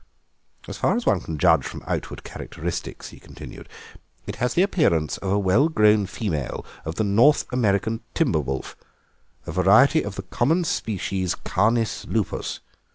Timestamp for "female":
6.07-6.65